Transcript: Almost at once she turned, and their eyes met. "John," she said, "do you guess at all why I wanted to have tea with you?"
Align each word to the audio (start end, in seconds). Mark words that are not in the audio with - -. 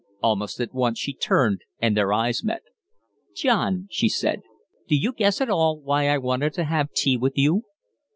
Almost 0.23 0.59
at 0.59 0.73
once 0.73 0.97
she 0.97 1.13
turned, 1.13 1.61
and 1.79 1.95
their 1.95 2.11
eyes 2.11 2.43
met. 2.43 2.63
"John," 3.35 3.85
she 3.91 4.09
said, 4.09 4.41
"do 4.87 4.95
you 4.95 5.13
guess 5.13 5.39
at 5.41 5.49
all 5.51 5.79
why 5.79 6.07
I 6.09 6.17
wanted 6.17 6.53
to 6.53 6.63
have 6.63 6.91
tea 6.93 7.17
with 7.17 7.33
you?" 7.37 7.65